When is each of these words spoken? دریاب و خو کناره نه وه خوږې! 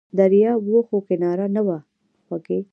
دریاب 0.17 0.63
و 0.73 0.77
خو 0.87 0.97
کناره 1.07 1.47
نه 1.55 1.61
وه 1.67 1.77
خوږې! 2.27 2.59